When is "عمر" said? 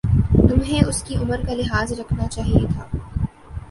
1.15-1.45